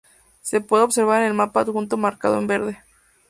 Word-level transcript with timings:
Se 0.41 0.61
puede 0.61 0.81
observar 0.83 1.21
en 1.21 1.27
el 1.27 1.33
mapa 1.35 1.59
adjunto 1.61 1.95
marcado 1.95 2.39
en 2.39 2.47
verde. 2.47 2.79